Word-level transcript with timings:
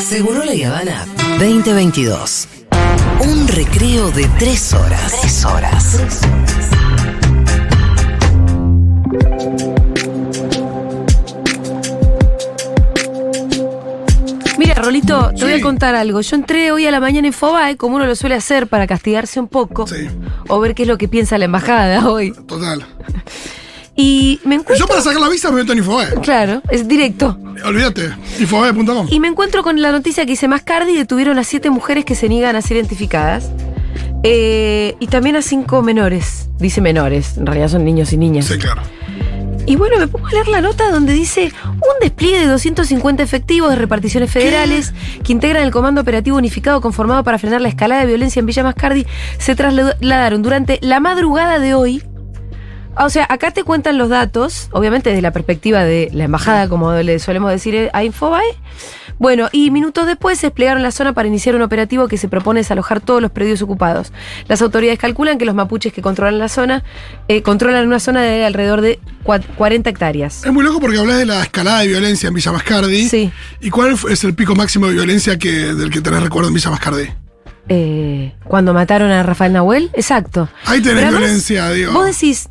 Seguro 0.00 0.42
la 0.44 0.68
Habana 0.68 1.06
2022. 1.38 2.48
Un 3.20 3.46
recreo 3.48 4.10
de 4.10 4.26
tres 4.38 4.72
horas. 4.72 5.20
Tres 5.20 5.44
horas. 5.44 5.98
Mira, 14.58 14.74
Rolito, 14.74 15.32
te 15.34 15.44
voy 15.44 15.54
a 15.54 15.60
contar 15.60 15.94
algo. 15.94 16.20
Yo 16.20 16.36
entré 16.36 16.72
hoy 16.72 16.86
a 16.86 16.90
la 16.90 17.00
mañana 17.00 17.26
en 17.26 17.32
Fobae, 17.32 17.76
como 17.76 17.96
uno 17.96 18.06
lo 18.06 18.14
suele 18.14 18.34
hacer 18.34 18.66
para 18.66 18.86
castigarse 18.86 19.40
un 19.40 19.48
poco. 19.48 19.86
Sí. 19.86 20.08
O 20.48 20.60
ver 20.60 20.74
qué 20.74 20.82
es 20.82 20.88
lo 20.88 20.98
que 20.98 21.08
piensa 21.08 21.38
la 21.38 21.46
embajada 21.46 22.08
hoy. 22.10 22.32
Total. 22.46 22.84
Y 24.02 24.40
me 24.42 24.56
encuentro. 24.56 24.74
Yo 24.74 24.88
para 24.88 25.00
sacar 25.00 25.20
la 25.20 25.28
visa 25.28 25.50
me 25.52 25.58
meto 25.58 25.70
en 25.70 25.78
Infobae. 25.78 26.20
Claro, 26.22 26.60
es 26.70 26.88
directo. 26.88 27.38
Olvídate. 27.64 28.12
Infobae.com. 28.40 29.06
Y 29.08 29.20
me 29.20 29.28
encuentro 29.28 29.62
con 29.62 29.80
la 29.80 29.92
noticia 29.92 30.24
que 30.24 30.32
dice 30.32 30.48
Mascardi 30.48 30.96
detuvieron 30.96 31.38
a 31.38 31.44
siete 31.44 31.70
mujeres 31.70 32.04
que 32.04 32.16
se 32.16 32.28
niegan 32.28 32.56
a 32.56 32.62
ser 32.62 32.78
identificadas. 32.78 33.50
Eh, 34.24 34.96
y 34.98 35.06
también 35.06 35.36
a 35.36 35.42
cinco 35.42 35.82
menores. 35.82 36.48
Dice 36.58 36.80
menores, 36.80 37.36
en 37.36 37.46
realidad 37.46 37.68
son 37.68 37.84
niños 37.84 38.12
y 38.12 38.16
niñas. 38.16 38.46
Sí, 38.46 38.58
claro. 38.58 38.82
Y 39.66 39.76
bueno, 39.76 39.96
me 39.98 40.08
pongo 40.08 40.26
a 40.26 40.32
leer 40.32 40.48
la 40.48 40.60
nota 40.60 40.90
donde 40.90 41.12
dice 41.12 41.52
un 41.74 42.00
despliegue 42.00 42.40
de 42.40 42.46
250 42.46 43.22
efectivos 43.22 43.70
de 43.70 43.76
reparticiones 43.76 44.32
federales 44.32 44.92
que 45.22 45.32
integran 45.32 45.62
el 45.62 45.70
Comando 45.70 46.00
Operativo 46.00 46.36
Unificado 46.36 46.80
conformado 46.80 47.22
para 47.22 47.38
frenar 47.38 47.60
la 47.60 47.68
escalada 47.68 48.00
de 48.00 48.08
violencia 48.08 48.40
en 48.40 48.46
Villa 48.46 48.64
Mascardi 48.64 49.06
se 49.38 49.54
trasladaron 49.54 50.42
durante 50.42 50.80
la 50.82 50.98
madrugada 50.98 51.60
de 51.60 51.74
hoy. 51.74 52.02
O 52.98 53.08
sea, 53.08 53.26
acá 53.28 53.50
te 53.52 53.64
cuentan 53.64 53.96
los 53.98 54.08
datos, 54.10 54.68
obviamente 54.72 55.10
desde 55.10 55.22
la 55.22 55.30
perspectiva 55.32 55.82
de 55.84 56.10
la 56.12 56.24
embajada, 56.24 56.68
como 56.68 56.92
le 56.94 57.18
solemos 57.18 57.50
decir 57.50 57.90
a 57.92 58.04
Infobae. 58.04 58.42
Bueno, 59.18 59.48
y 59.52 59.70
minutos 59.70 60.06
después 60.06 60.38
se 60.38 60.48
desplegaron 60.48 60.82
la 60.82 60.90
zona 60.90 61.12
para 61.12 61.28
iniciar 61.28 61.54
un 61.54 61.62
operativo 61.62 62.08
que 62.08 62.16
se 62.16 62.28
propone 62.28 62.60
desalojar 62.60 63.00
todos 63.00 63.22
los 63.22 63.30
predios 63.30 63.62
ocupados. 63.62 64.12
Las 64.48 64.62
autoridades 64.62 64.98
calculan 64.98 65.38
que 65.38 65.44
los 65.44 65.54
mapuches 65.54 65.92
que 65.92 66.02
controlan 66.02 66.38
la 66.38 66.48
zona 66.48 66.82
eh, 67.28 67.42
controlan 67.42 67.86
una 67.86 68.00
zona 68.00 68.22
de 68.22 68.44
alrededor 68.44 68.80
de 68.80 68.98
cua- 69.24 69.44
40 69.56 69.90
hectáreas. 69.90 70.44
Es 70.44 70.52
muy 70.52 70.64
loco 70.64 70.80
porque 70.80 70.98
hablas 70.98 71.18
de 71.18 71.26
la 71.26 71.42
escalada 71.42 71.80
de 71.80 71.88
violencia 71.88 72.28
en 72.28 72.34
Villa 72.34 72.52
Mascardi. 72.52 73.08
Sí. 73.08 73.30
¿Y 73.60 73.70
cuál 73.70 73.96
es 74.10 74.24
el 74.24 74.34
pico 74.34 74.54
máximo 74.56 74.86
de 74.88 74.94
violencia 74.94 75.38
que, 75.38 75.50
del 75.74 75.90
que 75.90 76.00
tenés 76.00 76.22
recuerdo 76.22 76.48
en 76.48 76.54
Villa 76.54 76.70
Mascardi? 76.70 77.08
Eh, 77.68 78.34
cuando 78.44 78.74
mataron 78.74 79.10
a 79.12 79.22
Rafael 79.22 79.52
Nahuel, 79.52 79.90
exacto. 79.94 80.48
Ahí 80.66 80.80
tenés 80.80 81.04
además, 81.04 81.20
violencia, 81.20 81.70
digo. 81.70 81.92
Vos 81.92 82.06
decís, 82.06 82.48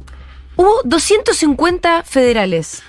hubo 0.61 0.81
250 0.83 2.03
federales 2.03 2.83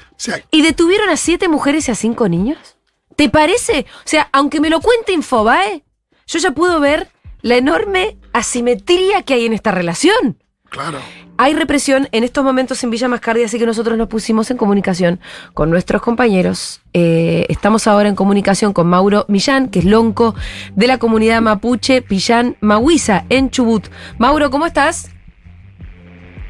y 0.51 0.63
detuvieron 0.63 1.09
a 1.09 1.17
siete 1.17 1.49
mujeres 1.49 1.89
y 1.89 1.93
a 1.93 1.95
cinco 1.95 2.29
niños. 2.29 2.77
¿Te 3.17 3.29
parece? 3.29 3.87
O 3.99 4.09
sea, 4.09 4.29
aunque 4.33 4.61
me 4.61 4.71
lo 4.71 4.81
cuente 4.81 5.13
Infobae, 5.13 5.85
yo 6.27 6.39
ya 6.39 6.53
puedo 6.53 6.81
ver 6.81 7.09
la 7.41 7.57
enorme 7.57 8.19
asimetría 8.33 9.23
que 9.23 9.35
hay 9.35 9.47
en 9.47 9.53
esta 9.53 9.71
relación. 9.71 10.39
claro. 10.69 10.99
Hay 11.39 11.55
represión 11.55 12.09
en 12.13 12.25
estos 12.25 12.45
momentos 12.45 12.85
en 12.85 12.91
Villa 12.91 13.09
Mascardi, 13.09 13.43
así 13.43 13.59
que 13.59 13.67
nosotros 13.67 13.97
nos 13.97 14.07
pusimos 14.09 14.51
en 14.51 14.57
comunicación 14.59 15.19
con 15.55 15.71
nuestros 15.71 16.03
compañeros. 16.03 16.83
Eh, 16.93 17.47
estamos 17.49 17.87
ahora 17.87 18.09
en 18.09 18.15
comunicación 18.15 18.73
con 18.73 18.87
Mauro 18.87 19.25
Millán, 19.29 19.69
que 19.69 19.81
es 19.81 19.85
lonco 19.87 20.35
de 20.77 20.87
la 20.87 20.99
comunidad 20.99 21.41
mapuche 21.41 22.03
Pillán 22.03 22.57
Mahuiza, 22.61 23.25
en 23.29 23.51
Chubut. 23.51 23.89
Mauro, 24.19 24.51
¿cómo 24.51 24.67
estás? 24.67 25.12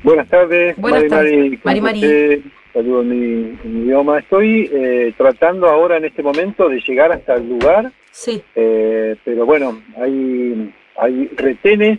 Buenas 0.02 0.28
tardes, 0.28 0.76
Buenas 0.76 1.00
Mari 1.02 1.08
tardes. 1.10 1.32
Mari. 1.36 1.56
¿cómo 1.58 1.62
Mari, 1.64 1.80
Mari. 1.80 1.98
usted? 1.98 2.40
Saludo 2.72 3.02
en 3.02 3.08
mi, 3.08 3.58
en 3.64 3.74
mi 3.78 3.84
idioma. 3.86 4.18
Estoy 4.18 4.70
eh, 4.72 5.12
tratando 5.16 5.68
ahora 5.68 5.98
en 5.98 6.06
este 6.06 6.22
momento 6.22 6.68
de 6.68 6.80
llegar 6.80 7.12
hasta 7.12 7.34
el 7.34 7.48
lugar, 7.48 7.92
Sí. 8.10 8.42
eh, 8.56 9.16
pero 9.24 9.46
bueno, 9.46 9.80
hay, 9.96 10.72
hay 10.96 11.28
retenes. 11.36 11.98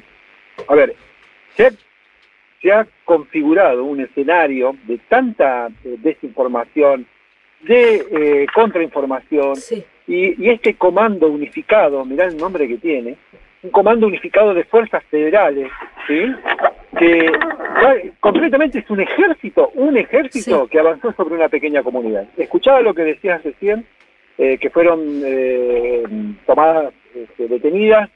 A 0.67 0.75
ver, 0.75 0.95
se 1.55 1.67
ha, 1.67 1.71
se 2.61 2.71
ha 2.71 2.87
configurado 3.05 3.83
un 3.85 4.01
escenario 4.01 4.75
de 4.87 4.97
tanta 5.09 5.67
eh, 5.85 5.95
desinformación, 5.99 7.05
de 7.61 8.05
eh, 8.11 8.45
contrainformación, 8.53 9.55
Sí. 9.55 9.83
y, 10.07 10.43
y 10.43 10.49
este 10.49 10.73
comando 10.75 11.27
unificado, 11.27 12.03
mirá 12.03 12.25
el 12.25 12.35
nombre 12.37 12.67
que 12.67 12.77
tiene, 12.77 13.15
un 13.61 13.69
comando 13.69 14.07
unificado 14.07 14.53
de 14.53 14.65
fuerzas 14.65 15.03
federales, 15.05 15.71
¿sí? 16.07 16.19
Que 16.97 17.31
completamente 18.19 18.79
es 18.79 18.89
un 18.89 19.01
ejército, 19.01 19.71
un 19.75 19.97
ejército 19.97 20.63
Sí. 20.63 20.69
que 20.69 20.79
avanzó 20.79 21.11
sobre 21.13 21.35
una 21.35 21.49
pequeña 21.49 21.83
comunidad. 21.83 22.27
Escuchaba 22.37 22.81
lo 22.81 22.93
que 22.93 23.03
decías 23.03 23.43
recién, 23.43 23.85
eh, 24.37 24.57
que 24.57 24.69
fueron 24.69 25.21
eh, 25.25 26.03
tomadas, 26.45 26.93
este, 27.15 27.47
detenidas, 27.47 28.09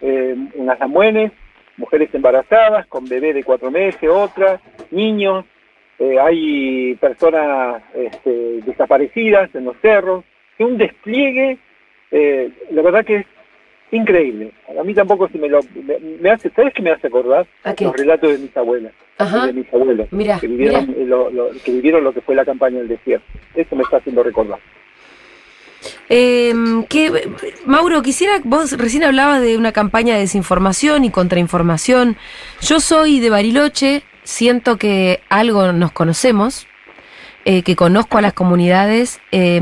eh, 0.00 0.36
unas 0.54 0.80
amuenes, 0.80 1.32
mujeres 1.76 2.08
embarazadas, 2.14 2.86
con 2.86 3.08
bebé 3.08 3.32
de 3.32 3.44
cuatro 3.44 3.70
meses, 3.70 4.08
otras, 4.10 4.60
niños, 4.90 5.44
eh, 5.98 6.18
hay 6.20 6.94
personas 6.96 7.82
este, 7.94 8.60
desaparecidas 8.64 9.54
en 9.54 9.64
los 9.64 9.76
cerros, 9.80 10.24
y 10.58 10.64
un 10.64 10.78
despliegue, 10.78 11.58
eh, 12.10 12.50
la 12.70 12.82
verdad 12.82 13.04
que 13.04 13.16
es 13.16 13.26
increíble. 13.92 14.52
A 14.78 14.82
mí 14.82 14.94
tampoco 14.94 15.28
se 15.28 15.38
me 15.38 15.48
lo... 15.48 15.60
Me, 15.74 15.98
me 16.20 16.30
hace, 16.30 16.50
¿Sabes 16.50 16.72
qué 16.74 16.82
me 16.82 16.90
hace 16.90 17.06
acordar? 17.06 17.46
Los 17.80 17.92
relatos 17.96 18.30
de 18.32 18.38
mis 18.38 18.56
abuelas, 18.56 18.92
Ajá. 19.18 19.46
de 19.46 19.52
mis 19.52 19.72
abuelos, 19.72 20.08
Mirá, 20.12 20.38
que, 20.40 20.46
vivieron, 20.48 20.86
mirá. 20.88 21.00
eh, 21.00 21.04
Lo, 21.06 21.30
lo- 21.30 21.50
que 21.64 21.72
vivieron 21.72 22.02
lo 22.04 22.12
que 22.12 22.20
fue 22.20 22.34
la 22.34 22.44
campaña 22.44 22.78
del 22.78 22.88
desierto. 22.88 23.26
Eso 23.54 23.76
me 23.76 23.82
está 23.82 23.98
haciendo 23.98 24.22
recordar. 24.22 24.58
Eh, 26.08 26.52
que, 26.88 27.28
Mauro, 27.64 28.02
quisiera, 28.02 28.40
vos 28.44 28.72
recién 28.78 29.04
hablabas 29.04 29.40
de 29.42 29.56
una 29.56 29.72
campaña 29.72 30.14
de 30.14 30.20
desinformación 30.20 31.04
y 31.04 31.10
contrainformación. 31.10 32.16
Yo 32.60 32.80
soy 32.80 33.20
de 33.20 33.30
Bariloche, 33.30 34.02
siento 34.22 34.76
que 34.78 35.20
algo 35.28 35.72
nos 35.72 35.92
conocemos, 35.92 36.66
eh, 37.44 37.62
que 37.62 37.76
conozco 37.76 38.18
a 38.18 38.22
las 38.22 38.32
comunidades 38.32 39.20
eh, 39.32 39.60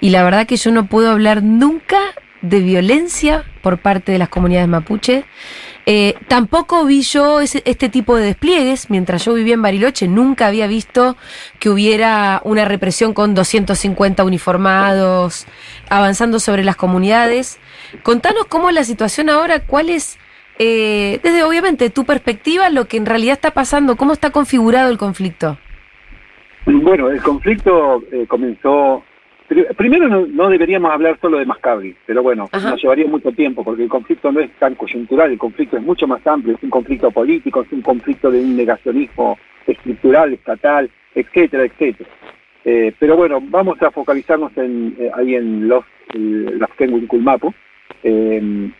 y 0.00 0.10
la 0.10 0.24
verdad 0.24 0.46
que 0.46 0.56
yo 0.56 0.70
no 0.70 0.86
puedo 0.86 1.10
hablar 1.10 1.42
nunca 1.42 1.98
de 2.42 2.60
violencia 2.60 3.44
por 3.62 3.78
parte 3.78 4.12
de 4.12 4.18
las 4.18 4.28
comunidades 4.28 4.68
mapuche. 4.68 5.24
Eh, 5.86 6.14
tampoco 6.28 6.84
vi 6.84 7.02
yo 7.02 7.40
ese- 7.40 7.62
este 7.64 7.88
tipo 7.88 8.16
de 8.16 8.26
despliegues. 8.26 8.88
Mientras 8.90 9.24
yo 9.24 9.34
vivía 9.34 9.54
en 9.54 9.62
Bariloche, 9.62 10.06
nunca 10.06 10.46
había 10.48 10.66
visto 10.68 11.16
que 11.58 11.70
hubiera 11.70 12.40
una 12.44 12.64
represión 12.64 13.14
con 13.14 13.34
250 13.34 14.22
uniformados 14.24 15.46
avanzando 15.88 16.38
sobre 16.38 16.62
las 16.62 16.76
comunidades. 16.76 17.58
Contanos 18.04 18.44
cómo 18.46 18.68
es 18.68 18.74
la 18.74 18.84
situación 18.84 19.28
ahora, 19.28 19.60
cuál 19.60 19.90
es, 19.90 20.18
eh, 20.58 21.18
desde 21.22 21.42
obviamente 21.42 21.90
tu 21.90 22.04
perspectiva, 22.04 22.70
lo 22.70 22.86
que 22.86 22.96
en 22.96 23.06
realidad 23.06 23.32
está 23.34 23.50
pasando, 23.52 23.96
cómo 23.96 24.12
está 24.12 24.30
configurado 24.30 24.90
el 24.90 24.98
conflicto. 24.98 25.58
Bueno, 26.66 27.10
el 27.10 27.20
conflicto 27.22 28.02
eh, 28.12 28.24
comenzó... 28.28 29.02
pri- 29.54 29.66
Primero 29.76 30.08
no, 30.08 30.26
no 30.26 30.48
deberíamos 30.48 30.90
hablar 30.92 31.18
solo 31.20 31.38
de 31.38 31.46
Mascabri, 31.46 31.94
pero 32.06 32.22
bueno, 32.22 32.48
Ajá. 32.52 32.70
nos 32.70 32.82
llevaría 32.82 33.06
mucho 33.06 33.32
tiempo 33.32 33.62
porque 33.64 33.82
el 33.84 33.88
conflicto 33.88 34.30
no 34.32 34.40
es 34.40 34.50
tan 34.58 34.74
coyuntural, 34.74 35.30
el 35.32 35.38
conflicto 35.38 35.76
es 35.76 35.82
mucho 35.82 36.06
más 36.06 36.26
amplio, 36.26 36.54
es 36.56 36.62
un 36.62 36.70
conflicto 36.70 37.10
político, 37.10 37.62
es 37.62 37.72
un 37.72 37.82
conflicto 37.82 38.30
de 38.30 38.40
un 38.40 38.56
negacionismo 38.56 39.38
estructural, 39.66 40.32
estatal, 40.32 40.90
etcétera, 41.14 41.64
etcétera. 41.64 42.08
Eh, 42.64 42.92
pero 42.98 43.16
bueno, 43.16 43.40
vamos 43.42 43.80
a 43.82 43.90
focalizarnos 43.90 44.56
en, 44.56 44.94
eh, 44.98 45.10
ahí 45.14 45.34
en 45.34 45.68
los, 45.68 45.84
eh, 46.14 46.18
los 46.58 46.70
Kenwin 46.78 47.06
Kulmapu. 47.06 47.52
Eh, 48.04 48.70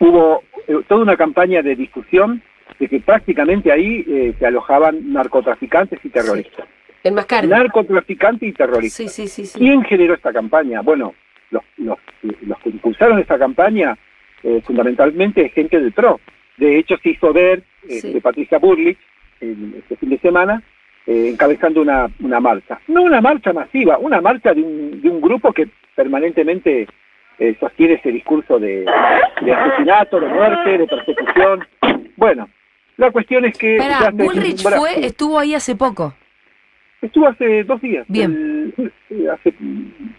hubo 0.00 0.42
toda 0.86 1.02
una 1.02 1.16
campaña 1.16 1.62
de 1.62 1.76
difusión 1.76 2.42
de 2.78 2.88
que 2.88 3.00
prácticamente 3.00 3.72
ahí 3.72 4.04
eh, 4.08 4.34
se 4.38 4.46
alojaban 4.46 5.12
narcotraficantes 5.12 5.98
y 6.04 6.08
terroristas. 6.10 6.66
El. 7.12 7.50
Narcotraficante 7.50 8.46
y 8.46 8.52
terrorista. 8.52 8.96
Sí, 9.08 9.28
sí, 9.28 9.46
sí. 9.46 9.58
¿Quién 9.58 9.82
generó 9.84 10.14
esta 10.14 10.32
campaña? 10.32 10.80
Bueno, 10.82 11.14
los, 11.50 11.62
los, 11.76 11.98
los 12.22 12.58
que 12.60 12.70
impulsaron 12.70 13.18
esta 13.18 13.38
campaña, 13.38 13.96
eh, 14.42 14.60
fundamentalmente 14.64 15.48
gente 15.50 15.78
del 15.80 15.92
PRO. 15.92 16.20
De 16.56 16.78
hecho, 16.78 16.96
se 17.02 17.10
hizo 17.10 17.32
ver 17.32 17.62
eh, 17.88 18.00
de 18.02 18.20
Patricia 18.20 18.58
Burlich 18.58 18.98
el- 19.40 19.74
este 19.78 19.96
fin 19.96 20.10
de 20.10 20.18
semana 20.18 20.62
eh, 21.06 21.30
encabezando 21.32 21.80
una, 21.80 22.08
una 22.20 22.40
marcha. 22.40 22.80
No 22.88 23.02
una 23.02 23.20
marcha 23.20 23.52
masiva, 23.52 23.96
una 23.98 24.20
marcha 24.20 24.52
de 24.52 24.62
un, 24.62 25.00
de 25.00 25.08
un 25.08 25.20
grupo 25.20 25.52
que 25.52 25.68
permanentemente 25.94 26.86
eh, 27.38 27.56
sostiene 27.60 27.94
ese 27.94 28.10
discurso 28.10 28.58
de, 28.58 28.84
de 29.42 29.52
asesinato, 29.52 30.18
de 30.20 30.26
muerte, 30.28 30.78
de 30.78 30.86
persecución. 30.86 31.66
Bueno, 32.16 32.48
la 32.96 33.10
cuestión 33.12 33.44
es 33.44 33.56
que... 33.56 33.76
Espera, 33.76 34.10
Bullrich 34.12 34.62
fue, 34.62 35.06
estuvo 35.06 35.38
ahí 35.38 35.54
hace 35.54 35.76
poco. 35.76 36.14
Estuvo 37.00 37.28
hace 37.28 37.62
dos 37.64 37.80
días. 37.80 38.04
Bien. 38.08 38.72
el- 38.76 38.92
eh, 39.10 39.28
hace 39.32 39.54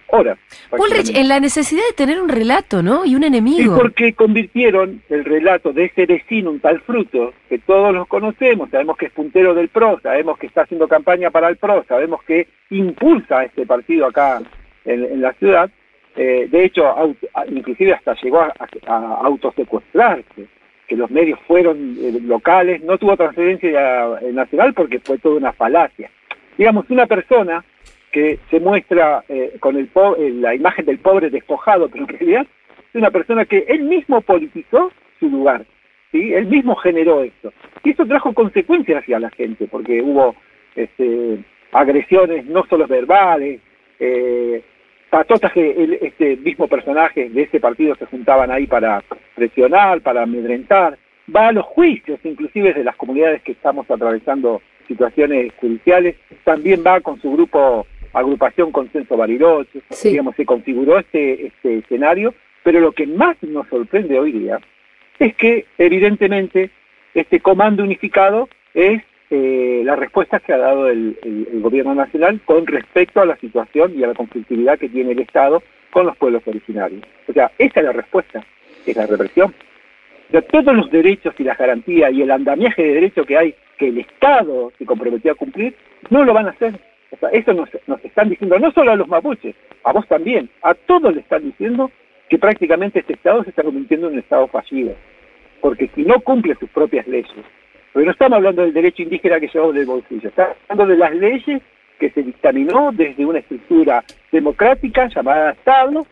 horas. 0.07 0.37
Bullrich, 0.71 1.15
en 1.15 1.27
la 1.27 1.39
necesidad 1.39 1.83
de 1.87 1.93
tener 1.93 2.21
un 2.21 2.29
relato, 2.29 2.81
¿no? 2.81 3.05
Y 3.05 3.15
un 3.15 3.23
Y 3.23 3.27
enemigo. 3.27 3.77
porque 3.77 4.13
convirtieron 4.13 5.01
el 5.09 5.25
relato 5.25 5.73
de 5.73 5.85
ese 5.85 6.05
vecino, 6.05 6.49
un 6.51 6.59
tal 6.59 6.79
fruto, 6.81 7.33
que 7.49 7.59
todos 7.59 7.93
los 7.93 8.07
conocemos, 8.07 8.69
sabemos 8.69 8.97
que 8.97 9.07
es 9.07 9.11
puntero 9.11 9.53
del 9.53 9.67
PRO, 9.69 9.99
sabemos 10.01 10.37
que 10.39 10.47
está 10.47 10.61
haciendo 10.61 10.87
campaña 10.87 11.29
para 11.31 11.49
el 11.49 11.57
PRO, 11.57 11.83
sabemos 11.87 12.23
que 12.23 12.47
impulsa 12.69 13.39
a 13.39 13.43
este 13.45 13.65
partido 13.65 14.07
acá 14.07 14.41
en, 14.85 15.03
en 15.03 15.21
la 15.21 15.33
ciudad, 15.33 15.69
eh, 16.15 16.47
de 16.49 16.65
hecho, 16.65 16.83
inclusive 17.49 17.93
hasta 17.93 18.15
llegó 18.21 18.41
a, 18.41 18.53
autosecuestrarse, 19.23 20.47
que 20.87 20.95
los 20.95 21.11
medios 21.11 21.39
fueron 21.47 21.95
eh, 22.01 22.19
locales, 22.21 22.83
no 22.83 22.97
tuvo 22.97 23.15
trascendencia 23.15 24.07
nacional 24.33 24.73
porque 24.73 24.99
fue 24.99 25.17
toda 25.19 25.35
una 25.35 25.53
falacia. 25.53 26.09
Digamos, 26.59 26.89
una 26.89 27.07
persona 27.07 27.63
que 28.11 28.37
se 28.49 28.59
muestra 28.59 29.23
con 29.61 29.77
el 29.77 29.89
la 30.41 30.53
imagen 30.53 30.85
del 30.85 30.99
pobre 30.99 31.29
despojado, 31.29 31.87
pero 31.87 32.03
en 32.03 32.09
realidad 32.09 32.47
es 32.75 32.95
una 32.95 33.11
persona 33.11 33.45
que 33.45 33.59
él 33.69 33.83
mismo 33.83 34.19
politizó 34.19 34.91
su 35.21 35.29
lugar, 35.29 35.63
¿sí? 36.11 36.33
él 36.33 36.47
mismo 36.47 36.75
generó 36.75 37.23
esto. 37.23 37.53
Y 37.81 37.91
eso 37.91 38.05
trajo 38.05 38.33
consecuencias 38.33 39.01
hacia 39.01 39.19
la 39.19 39.29
gente, 39.29 39.67
porque 39.67 40.01
hubo 40.01 40.35
este, 40.75 41.39
agresiones 41.71 42.45
no 42.45 42.65
solo 42.65 42.87
verbales, 42.87 43.61
eh, 43.97 44.61
patotas 45.09 45.53
que 45.53 45.97
este 46.01 46.35
mismo 46.35 46.67
personaje 46.67 47.29
de 47.29 47.43
ese 47.43 47.61
partido 47.61 47.95
se 47.95 48.05
juntaban 48.07 48.51
ahí 48.51 48.67
para 48.67 49.01
presionar, 49.33 50.01
para 50.01 50.23
amedrentar, 50.23 50.97
va 51.33 51.47
a 51.47 51.53
los 51.53 51.65
juicios, 51.67 52.19
inclusive 52.25 52.73
de 52.73 52.83
las 52.83 52.97
comunidades 52.97 53.41
que 53.43 53.53
estamos 53.53 53.89
atravesando 53.89 54.61
situaciones 54.89 55.53
judiciales, 55.55 56.17
también 56.43 56.83
va 56.85 56.99
con 56.99 57.21
su 57.21 57.31
grupo 57.31 57.87
agrupación 58.11 58.71
Consenso 58.71 59.15
Bariloche, 59.15 59.81
digamos, 60.03 60.35
se 60.35 60.45
configuró 60.45 60.99
este, 60.99 61.47
este 61.47 61.77
escenario, 61.77 62.33
pero 62.63 62.81
lo 62.81 62.91
que 62.91 63.07
más 63.07 63.37
nos 63.41 63.67
sorprende 63.69 64.19
hoy 64.19 64.33
día 64.33 64.59
es 65.19 65.35
que 65.35 65.65
evidentemente 65.77 66.71
este 67.13 67.39
comando 67.39 67.83
unificado 67.83 68.49
es 68.73 69.01
eh, 69.31 69.83
la 69.85 69.95
respuesta 69.95 70.39
que 70.39 70.53
ha 70.53 70.57
dado 70.57 70.89
el, 70.89 71.17
gobierno 71.61 71.93
nacional 71.93 72.39
con 72.45 72.65
respecto 72.65 73.21
a 73.21 73.25
la 73.25 73.37
situación 73.37 73.93
y 73.95 74.03
a 74.03 74.07
la 74.07 74.13
conflictividad 74.15 74.79
que 74.79 74.89
tiene 74.89 75.11
el 75.11 75.19
Estado 75.19 75.61
con 75.91 76.07
los 76.07 76.17
pueblos 76.17 76.41
originarios. 76.47 77.03
O 77.27 77.33
sea, 77.33 77.51
esa 77.57 77.79
es 77.79 77.85
la 77.85 77.91
respuesta, 77.91 78.43
es 78.85 78.95
la 78.95 79.05
represión. 79.05 79.53
O 80.29 80.31
sea, 80.31 80.41
todos 80.41 80.75
los 80.75 80.89
derechos 80.89 81.35
y 81.37 81.43
las 81.43 81.57
garantías 81.57 82.11
y 82.11 82.21
el 82.21 82.31
andamiaje 82.31 82.81
de 82.81 82.93
derechos 82.95 83.25
que 83.27 83.37
hay, 83.37 83.55
que 83.79 83.87
el 83.87 83.97
Estado 83.97 84.71
se 84.77 84.85
comprometió 84.85 85.31
a 85.31 85.35
cumplir, 85.35 85.75
no 86.09 86.23
lo 86.23 86.33
van 86.33 86.47
a 86.47 86.51
hacer. 86.51 86.73
O 87.11 87.17
sea, 87.17 87.29
eso 87.29 87.53
nos, 87.53 87.69
nos 87.87 88.03
están 88.05 88.29
diciendo, 88.29 88.59
no 88.59 88.71
solo 88.71 88.91
a 88.91 88.95
los 88.95 89.07
mapuches, 89.07 89.55
a 89.83 89.93
vos 89.93 90.07
también, 90.07 90.49
a 90.61 90.75
todos 90.75 91.15
le 91.15 91.21
están 91.21 91.43
diciendo 91.43 91.89
que 92.29 92.37
prácticamente 92.37 92.99
este 92.99 93.13
Estado 93.13 93.43
se 93.43 93.49
está 93.49 93.63
convirtiendo 93.63 94.07
en 94.07 94.13
un 94.13 94.19
Estado 94.19 94.47
fallido. 94.47 94.93
Porque 95.61 95.89
si 95.95 96.03
no 96.03 96.19
cumple 96.19 96.55
sus 96.55 96.69
propias 96.69 97.07
leyes, 97.07 97.33
porque 97.91 98.05
no 98.05 98.11
estamos 98.11 98.37
hablando 98.37 98.61
del 98.61 98.73
derecho 98.73 99.01
indígena 99.01 99.39
que 99.39 99.47
llevamos 99.47 99.73
del 99.73 99.85
bolsillo, 99.87 100.29
estamos 100.29 100.55
hablando 100.67 100.93
de 100.93 100.99
las 100.99 101.15
leyes 101.15 101.61
que 101.99 102.11
se 102.11 102.21
dictaminó 102.21 102.91
desde 102.93 103.25
una 103.25 103.39
estructura 103.39 104.03
democrática 104.31 105.07
llamada 105.07 105.51
Estado, 105.51 106.05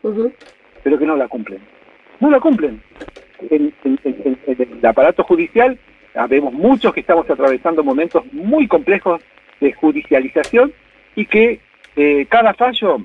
pero 0.84 0.98
que 0.98 1.06
no 1.06 1.16
la 1.16 1.28
cumplen. 1.28 1.60
No 2.20 2.32
la 2.32 2.40
cumplen. 2.40 2.82
En, 3.50 3.72
el 3.84 4.86
aparato 4.86 5.24
judicial 5.24 5.78
vemos 6.26 6.54
muchos 6.54 6.94
que 6.94 7.02
estamos 7.02 7.30
atravesando 7.30 7.84
momentos 7.84 8.24
muy 8.32 8.68
complejos 8.68 9.22
de 9.60 9.74
judicialización 9.74 10.74
y 11.16 11.26
que 11.26 11.60
eh, 11.96 12.26
cada 12.30 12.54
fallo 12.54 13.00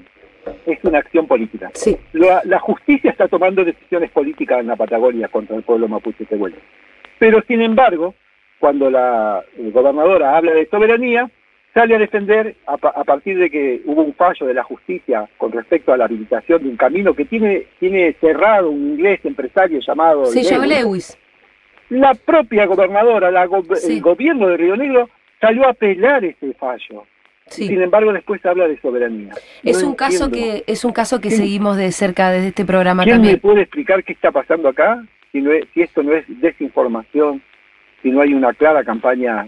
es 0.66 0.78
una 0.82 0.98
acción 0.98 1.26
política. 1.26 1.70
Sí. 1.74 1.96
La, 2.12 2.58
justicia 2.58 3.10
está 3.10 3.28
tomando 3.28 3.64
decisiones 3.64 4.10
políticas 4.10 4.60
en 4.60 4.68
la 4.68 4.76
Patagonia 4.76 5.28
contra 5.28 5.56
el 5.56 5.62
pueblo 5.62 5.88
mapuche 5.88 6.24
tehuelche. 6.24 6.60
Pero 7.18 7.42
sin 7.46 7.62
embargo, 7.62 8.14
cuando 8.58 8.90
la 8.90 9.44
gobernadora 9.56 10.36
habla 10.36 10.52
de 10.52 10.66
soberanía, 10.66 11.30
sale 11.74 11.94
a 11.94 11.98
defender 11.98 12.56
a, 12.66 12.76
partir 12.76 13.38
de 13.38 13.50
que 13.50 13.82
hubo 13.86 14.02
un 14.02 14.14
fallo 14.14 14.46
de 14.46 14.54
la 14.54 14.62
justicia 14.62 15.28
con 15.38 15.52
respecto 15.52 15.92
a 15.92 15.96
la 15.96 16.04
habilitación 16.04 16.62
de 16.62 16.68
un 16.68 16.76
camino 16.76 17.14
que 17.14 17.24
tiene, 17.24 17.66
tiene 17.80 18.14
cerrado 18.20 18.70
un 18.70 18.92
inglés 18.92 19.20
empresario 19.24 19.80
llamado 19.80 20.26
sí, 20.26 20.42
Lewis. 20.42 21.16
La 21.92 22.14
propia 22.14 22.66
gobernadora, 22.66 23.28
el 23.28 24.00
gobierno 24.00 24.48
de 24.48 24.56
Río 24.56 24.76
Negro, 24.76 25.10
salió 25.40 25.66
a 25.66 25.70
apelar 25.70 26.24
ese 26.24 26.54
fallo. 26.54 27.04
Sin 27.48 27.82
embargo, 27.82 28.12
después 28.12 28.44
habla 28.46 28.66
de 28.66 28.80
soberanía. 28.80 29.34
Es 29.62 29.82
un 29.82 29.94
caso 29.94 30.30
que 30.30 30.64
es 30.66 30.84
un 30.84 30.92
caso 30.92 31.20
que 31.20 31.30
seguimos 31.30 31.76
de 31.76 31.92
cerca 31.92 32.30
desde 32.30 32.48
este 32.48 32.64
programa 32.64 33.04
¿quién 33.04 33.16
también. 33.16 33.34
me 33.34 33.40
puede 33.40 33.62
explicar 33.62 34.02
qué 34.04 34.14
está 34.14 34.30
pasando 34.30 34.68
acá? 34.68 35.04
Si, 35.32 35.44
si 35.74 35.82
esto 35.82 36.02
no 36.02 36.14
es 36.14 36.24
desinformación, 36.40 37.42
si 38.02 38.10
no 38.10 38.22
hay 38.22 38.32
una 38.32 38.54
clara 38.54 38.84
campaña 38.84 39.46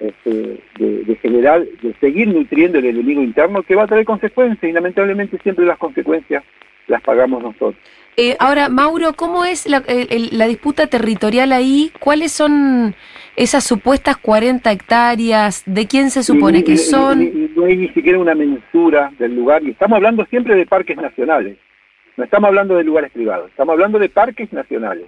este, 0.00 0.60
de, 0.78 1.18
general, 1.22 1.68
de 1.80 1.94
seguir 2.00 2.28
nutriendo 2.28 2.78
el 2.78 2.86
enemigo 2.86 3.22
interno 3.22 3.62
que 3.62 3.76
va 3.76 3.84
a 3.84 3.86
traer 3.86 4.04
consecuencias 4.04 4.68
y 4.68 4.72
lamentablemente 4.72 5.38
siempre 5.38 5.64
las 5.64 5.78
consecuencias 5.78 6.42
las 6.88 7.00
pagamos 7.02 7.42
nosotros. 7.42 7.76
Eh, 8.16 8.36
ahora, 8.38 8.68
Mauro, 8.68 9.14
¿cómo 9.14 9.44
es 9.44 9.66
la, 9.66 9.82
la, 10.30 10.46
disputa 10.46 10.86
territorial 10.86 11.52
ahí? 11.52 11.90
¿Cuáles 11.98 12.32
son 12.32 12.94
esas 13.34 13.64
supuestas 13.64 14.16
40 14.16 14.70
hectáreas? 14.70 15.64
¿De 15.66 15.86
quién 15.86 16.10
se 16.10 16.22
supone 16.22 16.62
que 16.62 16.76
son? 16.76 17.18
no 17.56 17.64
hay 17.64 17.76
ni 17.76 17.88
siquiera 17.88 18.18
una 18.18 18.34
mensura 18.34 19.12
del 19.18 19.34
lugar 19.34 19.62
y 19.64 19.70
estamos 19.70 19.96
hablando 19.96 20.24
siempre 20.26 20.54
de 20.54 20.66
parques 20.66 20.96
nacionales. 20.96 21.56
No 22.16 22.22
estamos 22.22 22.48
hablando 22.48 22.76
de 22.76 22.84
lugares 22.84 23.10
privados, 23.10 23.50
estamos 23.50 23.72
hablando 23.72 23.98
de 23.98 24.08
parques 24.08 24.52
nacionales. 24.52 25.06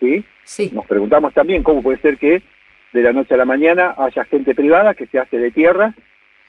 ¿sí? 0.00 0.24
Sí. 0.44 0.70
Nos 0.72 0.86
preguntamos 0.86 1.34
también 1.34 1.62
cómo 1.62 1.82
puede 1.82 1.98
ser 1.98 2.18
que 2.18 2.42
de 2.92 3.02
la 3.02 3.12
noche 3.12 3.34
a 3.34 3.38
la 3.38 3.44
mañana 3.44 3.94
haya 3.98 4.24
gente 4.24 4.54
privada 4.54 4.94
que 4.94 5.06
se 5.06 5.18
hace 5.18 5.38
de 5.38 5.50
tierra 5.50 5.94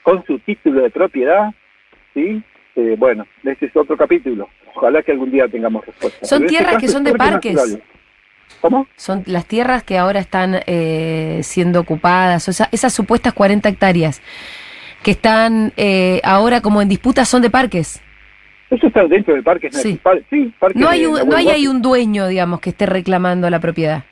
con 0.02 0.24
su 0.24 0.38
título 0.38 0.82
de 0.82 0.90
propiedad, 0.90 1.52
¿sí? 2.14 2.42
Eh, 2.76 2.94
bueno, 2.96 3.26
ese 3.42 3.66
es 3.66 3.76
otro 3.76 3.96
capítulo. 3.96 4.48
Ojalá 4.78 5.02
que 5.02 5.12
algún 5.12 5.30
día 5.30 5.48
tengamos 5.48 5.84
respuesta. 5.84 6.24
Son 6.24 6.44
este 6.44 6.56
tierras 6.56 6.76
que 6.78 6.88
son 6.88 7.04
de 7.04 7.14
parques. 7.14 7.78
¿Cómo? 8.60 8.86
Son 8.96 9.22
las 9.26 9.46
tierras 9.46 9.82
que 9.82 9.98
ahora 9.98 10.20
están 10.20 10.60
eh, 10.66 11.40
siendo 11.42 11.80
ocupadas, 11.80 12.48
o 12.48 12.52
sea, 12.52 12.68
esas 12.72 12.92
supuestas 12.92 13.32
40 13.32 13.68
hectáreas 13.68 14.20
que 15.02 15.12
están 15.12 15.72
eh, 15.76 16.20
ahora 16.24 16.60
como 16.60 16.82
en 16.82 16.88
disputa 16.88 17.24
son 17.24 17.42
de 17.42 17.50
parques. 17.50 18.02
Eso 18.70 18.86
está 18.86 19.06
dentro 19.06 19.34
del 19.34 19.42
parque 19.42 19.70
sí. 19.70 19.98
sí 20.28 20.52
no 20.74 20.88
hay, 20.88 21.06
un, 21.06 21.26
no 21.26 21.36
hay 21.36 21.48
ahí 21.48 21.66
un 21.66 21.80
dueño, 21.80 22.26
digamos, 22.26 22.60
que 22.60 22.70
esté 22.70 22.84
reclamando 22.86 23.48
la 23.48 23.60
propiedad. 23.60 24.04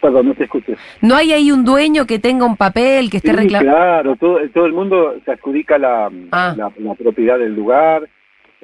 Perdón, 0.00 0.28
no 0.28 0.34
te 0.34 0.44
escuché. 0.44 0.76
¿No 1.00 1.14
hay 1.14 1.32
ahí 1.32 1.52
un 1.52 1.64
dueño 1.64 2.06
que 2.06 2.18
tenga 2.18 2.44
un 2.44 2.56
papel, 2.56 3.10
que 3.10 3.18
esté 3.18 3.32
reclamando? 3.32 3.72
Claro, 3.72 4.16
todo, 4.16 4.38
todo 4.52 4.66
el 4.66 4.72
mundo 4.72 5.14
se 5.24 5.32
adjudica 5.32 5.78
la, 5.78 6.10
ah. 6.32 6.54
la, 6.56 6.70
propiedad 6.94 7.38
del 7.38 7.54
lugar, 7.54 8.08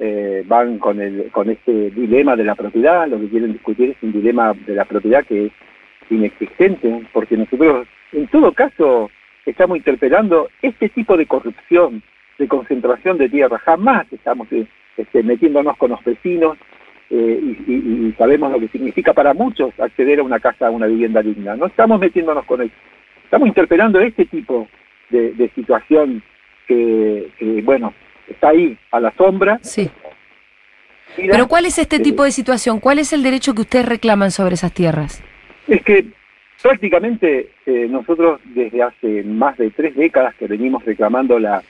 eh, 0.03 0.43
van 0.47 0.79
con, 0.79 0.99
el, 0.99 1.29
con 1.31 1.47
este 1.51 1.91
dilema 1.91 2.35
de 2.35 2.43
la 2.43 2.55
propiedad, 2.55 3.07
lo 3.07 3.19
que 3.19 3.29
quieren 3.29 3.53
discutir 3.53 3.91
es 3.91 3.97
un 4.01 4.11
dilema 4.11 4.51
de 4.65 4.73
la 4.73 4.85
propiedad 4.85 5.23
que 5.23 5.45
es 5.45 5.51
inexistente, 6.09 7.03
porque 7.13 7.37
nosotros, 7.37 7.87
en 8.11 8.25
todo 8.29 8.51
caso, 8.51 9.11
estamos 9.45 9.77
interpelando 9.77 10.49
este 10.63 10.89
tipo 10.89 11.15
de 11.15 11.27
corrupción 11.27 12.01
de 12.39 12.47
concentración 12.47 13.19
de 13.19 13.29
tierra. 13.29 13.59
Jamás 13.59 14.11
estamos 14.11 14.51
eh, 14.51 14.65
este, 14.97 15.21
metiéndonos 15.21 15.77
con 15.77 15.91
los 15.91 16.03
vecinos 16.03 16.57
eh, 17.11 17.39
y, 17.67 18.11
sabemos 18.17 18.51
lo 18.53 18.59
que 18.59 18.69
significa 18.69 19.13
para 19.13 19.35
muchos 19.35 19.71
acceder 19.79 20.19
a 20.19 20.23
una 20.23 20.39
casa, 20.39 20.65
a 20.65 20.71
una 20.71 20.87
vivienda 20.87 21.21
digna. 21.21 21.55
No 21.55 21.67
estamos 21.67 21.99
metiéndonos 21.99 22.45
con 22.45 22.63
eso. 22.63 22.73
Estamos 23.23 23.47
interpelando 23.47 23.99
este 23.99 24.25
tipo 24.25 24.67
de, 25.11 25.51
situación 25.53 26.23
que, 26.67 27.29
bueno, 27.63 27.93
está 28.27 28.49
ahí 28.49 28.77
a 28.91 28.99
la 28.99 29.13
sombra. 29.15 29.59
Sí. 29.61 29.89
Pero 31.15 31.47
¿cuál 31.47 31.65
es 31.65 31.77
este 31.77 31.99
tipo 31.99 32.23
de 32.23 32.31
situación? 32.31 32.79
¿Cuál 32.79 32.99
es 32.99 33.11
el 33.11 33.21
derecho 33.21 33.53
que 33.53 33.61
ustedes 33.61 33.85
reclaman 33.85 34.31
sobre 34.31 34.53
esas 34.53 34.73
tierras? 34.73 35.21
Es 35.67 35.83
que 35.83 36.05
prácticamente 36.61 37.49
eh, 37.65 37.87
nosotros 37.89 38.39
desde 38.45 38.81
hace 38.81 39.23
más 39.23 39.57
de 39.57 39.71
tres 39.71 39.95
décadas 39.95 40.35
que 40.35 40.47
venimos 40.47 40.85
reclamando 40.85 41.37
la 41.37 41.61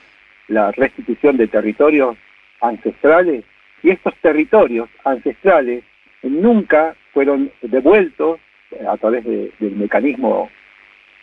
la 0.48 0.70
restitución 0.72 1.36
de 1.36 1.48
territorios 1.48 2.16
ancestrales 2.60 3.44
y 3.82 3.90
estos 3.90 4.14
territorios 4.16 4.88
ancestrales 5.04 5.82
nunca 6.22 6.94
fueron 7.12 7.50
devueltos 7.62 8.38
eh, 8.70 8.84
a 8.88 8.96
través 8.96 9.24
del 9.24 9.76
mecanismo 9.76 10.50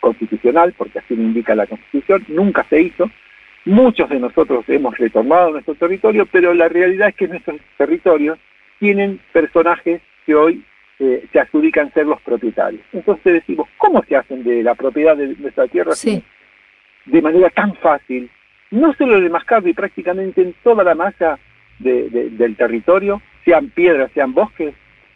constitucional, 0.00 0.74
porque 0.76 0.98
así 0.98 1.14
lo 1.14 1.22
indica 1.22 1.54
la 1.54 1.66
Constitución, 1.66 2.24
nunca 2.28 2.64
se 2.68 2.82
hizo. 2.82 3.10
Muchos 3.64 4.08
de 4.08 4.18
nosotros 4.18 4.64
hemos 4.68 4.96
retornado 4.96 5.48
a 5.48 5.50
nuestro 5.52 5.74
territorio, 5.74 6.26
pero 6.26 6.54
la 6.54 6.68
realidad 6.68 7.08
es 7.08 7.14
que 7.14 7.28
nuestros 7.28 7.60
territorios 7.76 8.38
tienen 8.78 9.20
personajes 9.32 10.00
que 10.24 10.34
hoy 10.34 10.64
eh, 10.98 11.26
se 11.32 11.40
adjudican 11.40 11.92
ser 11.92 12.06
los 12.06 12.20
propietarios. 12.22 12.82
Entonces 12.92 13.34
decimos, 13.34 13.68
¿cómo 13.76 14.02
se 14.04 14.16
hacen 14.16 14.42
de 14.44 14.62
la 14.62 14.74
propiedad 14.74 15.16
de 15.16 15.36
nuestra 15.36 15.66
tierra 15.68 15.94
de 17.06 17.22
manera 17.22 17.50
tan 17.50 17.74
fácil, 17.76 18.30
no 18.70 18.94
solo 18.94 19.20
de 19.20 19.28
Mascardi, 19.28 19.72
prácticamente 19.72 20.42
en 20.42 20.54
toda 20.62 20.84
la 20.84 20.94
masa 20.94 21.38
del 21.78 22.56
territorio, 22.56 23.22
sean 23.44 23.70
piedras, 23.70 24.10
sean 24.12 24.34
bosques, 24.34 24.74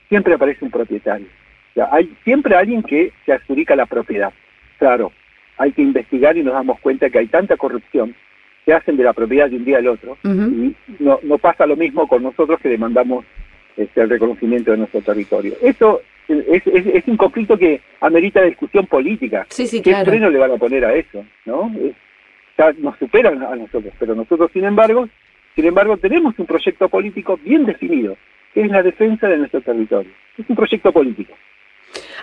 siempre 0.08 0.34
aparece 0.34 0.64
un 0.64 0.70
propietario. 0.70 1.26
O 1.26 1.74
sea, 1.74 1.88
hay 1.92 2.14
siempre 2.24 2.54
alguien 2.54 2.82
que 2.82 3.12
se 3.26 3.32
adjudica 3.32 3.76
la 3.76 3.86
propiedad. 3.86 4.32
Claro, 4.78 5.12
hay 5.58 5.72
que 5.72 5.82
investigar 5.82 6.36
y 6.36 6.42
nos 6.42 6.54
damos 6.54 6.80
cuenta 6.80 7.10
que 7.10 7.18
hay 7.18 7.26
tanta 7.26 7.56
corrupción 7.56 8.14
se 8.64 8.72
hacen 8.72 8.96
de 8.96 9.04
la 9.04 9.12
propiedad 9.12 9.48
de 9.50 9.56
un 9.56 9.64
día 9.64 9.78
al 9.78 9.88
otro. 9.88 10.16
Y 10.24 10.74
no, 10.98 11.18
no 11.22 11.38
pasa 11.38 11.66
lo 11.66 11.76
mismo 11.76 12.06
con 12.08 12.22
nosotros 12.22 12.58
que 12.60 12.68
demandamos 12.68 13.24
este, 13.76 14.00
el 14.02 14.10
reconocimiento 14.10 14.70
de 14.70 14.78
nuestro 14.78 15.00
territorio. 15.02 15.54
Eso 15.62 16.00
es, 16.28 16.66
es- 16.66 16.86
es 16.86 17.06
un 17.08 17.16
conflicto 17.16 17.58
que 17.58 17.80
amerita 18.00 18.42
discusión 18.42 18.86
política. 18.86 19.46
Sí, 19.50 19.66
sí, 19.66 19.82
¿Qué 19.82 19.90
claro. 19.90 20.06
freno 20.10 20.30
le 20.30 20.38
van 20.38 20.52
a 20.52 20.56
poner 20.56 20.84
a 20.84 20.94
eso? 20.94 21.24
¿no? 21.44 21.70
Es- 21.82 21.94
ya 22.56 22.72
nos 22.78 22.96
superan 22.98 23.42
a 23.42 23.56
nosotros, 23.56 23.92
pero 23.98 24.14
nosotros, 24.14 24.50
sin 24.52 24.64
embargo, 24.64 25.08
sin 25.56 25.66
embargo, 25.66 25.96
tenemos 25.96 26.38
un 26.38 26.46
proyecto 26.46 26.88
político 26.88 27.38
bien 27.44 27.64
definido, 27.66 28.16
que 28.54 28.62
es 28.62 28.70
la 28.70 28.82
defensa 28.82 29.28
de 29.28 29.38
nuestro 29.38 29.60
territorio. 29.60 30.10
Es 30.38 30.48
un 30.48 30.56
proyecto 30.56 30.92
político. 30.92 31.34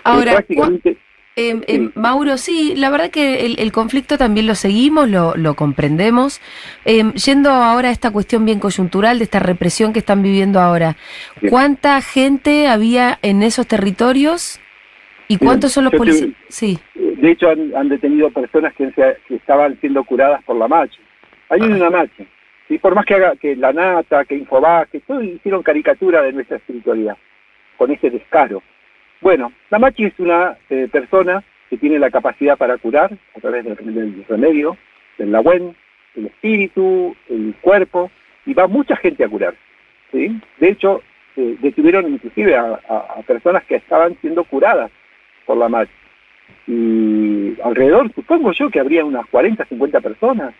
Ahora, 0.04 0.32
prácticamente- 0.32 0.96
Eh, 1.34 1.60
eh. 1.66 1.88
Mauro, 1.94 2.36
sí, 2.36 2.74
la 2.76 2.90
verdad 2.90 3.10
que 3.10 3.46
el, 3.46 3.58
el 3.58 3.72
conflicto 3.72 4.18
también 4.18 4.46
lo 4.46 4.54
seguimos, 4.54 5.08
lo, 5.08 5.34
lo 5.34 5.54
comprendemos. 5.54 6.40
Eh, 6.84 7.04
yendo 7.14 7.50
ahora 7.50 7.88
a 7.88 7.92
esta 7.92 8.10
cuestión 8.10 8.44
bien 8.44 8.60
coyuntural 8.60 9.18
de 9.18 9.24
esta 9.24 9.38
represión 9.38 9.92
que 9.94 10.00
están 10.00 10.22
viviendo 10.22 10.60
ahora. 10.60 10.96
¿cuánta 11.48 12.00
gente 12.02 12.68
había 12.68 13.18
en 13.22 13.42
esos 13.42 13.66
territorios? 13.66 14.60
¿Y 15.28 15.38
cuántos 15.38 15.72
son 15.72 15.84
los 15.84 15.94
policías? 15.94 16.30
Sí, 16.48 16.78
De 16.94 17.30
hecho, 17.30 17.48
han, 17.48 17.74
han 17.74 17.88
detenido 17.88 18.30
personas 18.30 18.74
que, 18.74 18.90
se- 18.92 19.16
que 19.26 19.36
estaban 19.36 19.78
siendo 19.80 20.04
curadas 20.04 20.42
por 20.44 20.56
la 20.56 20.68
marcha. 20.68 20.98
Hay 21.48 21.60
Ah. 21.62 21.66
una 21.66 21.88
marcha. 21.88 22.24
¿sí? 22.68 22.76
Por 22.78 22.94
más 22.94 23.06
que 23.06 23.14
haga 23.14 23.36
que 23.36 23.56
la 23.56 23.72
Nata, 23.72 24.24
que 24.26 24.36
Infobac, 24.36 24.90
que 24.90 25.00
todos 25.00 25.24
hicieron 25.24 25.62
caricatura 25.62 26.20
de 26.22 26.32
nuestra 26.32 26.58
espiritualidad, 26.58 27.16
con 27.78 27.90
ese 27.90 28.10
descaro. 28.10 28.62
Bueno, 29.22 29.52
la 29.70 29.78
machi 29.78 30.04
es 30.04 30.12
una 30.18 30.58
eh, 30.68 30.88
persona 30.92 31.42
que 31.70 31.78
tiene 31.78 31.98
la 31.98 32.10
capacidad 32.10 32.58
para 32.58 32.76
curar 32.76 33.10
a 33.36 33.40
través 33.40 33.64
del, 33.64 33.76
del 33.94 34.24
remedio, 34.28 34.76
del 35.16 35.32
lagüen, 35.32 35.74
el 36.16 36.26
espíritu, 36.26 37.16
el 37.30 37.54
cuerpo, 37.62 38.10
y 38.44 38.52
va 38.52 38.66
mucha 38.66 38.94
gente 38.96 39.24
a 39.24 39.28
curar. 39.28 39.54
¿sí? 40.10 40.38
De 40.58 40.68
hecho, 40.68 41.02
eh, 41.36 41.56
detuvieron 41.62 42.12
inclusive 42.12 42.54
a, 42.54 42.78
a- 42.88 43.06
a 43.18 43.22
personas 43.22 43.64
que 43.64 43.76
estaban 43.76 44.16
siendo 44.20 44.44
curadas 44.44 44.90
por 45.46 45.56
la 45.56 45.68
machi 45.68 45.90
y 46.66 47.56
alrededor, 47.64 48.12
supongo 48.14 48.52
yo, 48.52 48.68
que 48.70 48.78
habría 48.80 49.04
unas 49.04 49.26
40, 49.26 49.64
50 49.64 50.00
personas. 50.00 50.54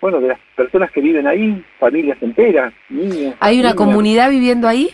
Bueno, 0.00 0.20
de 0.20 0.28
las 0.28 0.38
personas 0.54 0.90
que 0.92 1.00
viven 1.00 1.26
ahí, 1.26 1.64
familias 1.80 2.18
enteras, 2.20 2.72
niños. 2.88 3.34
¿hay 3.40 3.54
una 3.58 3.70
niñas. 3.70 3.74
comunidad 3.74 4.30
viviendo 4.30 4.68
ahí? 4.68 4.90